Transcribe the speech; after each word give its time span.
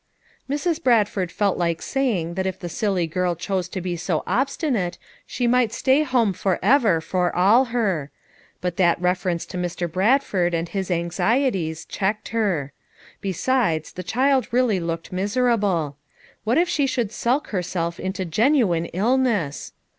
Mrs. 0.49 0.83
Bradford 0.83 1.31
felt 1.31 1.59
like 1.59 1.79
saying 1.79 2.33
that 2.33 2.47
if 2.47 2.57
the 2.57 2.69
silly 2.69 3.05
girl 3.05 3.35
chose 3.35 3.69
to 3.69 3.79
he 3.79 3.95
so 3.95 4.23
obstinate 4.25 4.97
she 5.27 5.45
might 5.45 5.71
stay 5.71 6.01
at 6.01 6.07
home 6.07 6.33
forever 6.33 6.99
for 7.01 7.31
all 7.35 7.65
her; 7.65 8.09
but 8.61 8.77
that 8.77 8.99
reference 8.99 9.45
to 9.45 9.57
Mr. 9.59 9.87
Bradford 9.87 10.55
and 10.55 10.69
his 10.69 10.89
anxieties, 10.89 11.85
checked 11.85 12.29
her; 12.29 12.73
besides, 13.21 13.91
the 13.91 14.01
child 14.01 14.47
really 14.51 14.79
looked 14.79 15.11
miserable; 15.11 15.97
what 16.45 16.57
if 16.57 16.67
she 16.67 16.87
should 16.87 17.11
sulk 17.11 17.49
herself 17.49 17.99
into 17.99 18.25
genuine 18.25 18.85
illness? 18.87 19.71